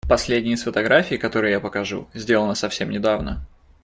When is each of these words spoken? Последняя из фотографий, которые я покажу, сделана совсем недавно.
Последняя 0.09 0.53
из 0.53 0.63
фотографий, 0.63 1.19
которые 1.19 1.51
я 1.51 1.59
покажу, 1.59 2.09
сделана 2.15 2.55
совсем 2.55 2.89
недавно. 2.89 3.45